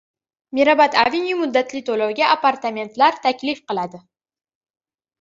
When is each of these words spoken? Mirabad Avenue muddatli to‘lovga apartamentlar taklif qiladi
Mirabad 0.59 0.97
Avenue 1.01 1.35
muddatli 1.41 1.83
to‘lovga 1.91 2.31
apartamentlar 2.39 3.23
taklif 3.29 3.65
qiladi 3.71 4.05